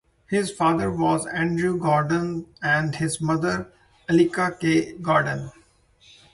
His 0.29 0.49
father 0.49 0.89
was 0.91 1.27
Andrew 1.27 1.77
Gordon 1.77 2.47
and 2.59 2.95
his 2.95 3.21
mother, 3.21 3.71
Eliza 4.09 4.57
K. 4.59 4.93
Gordon. 4.93 5.51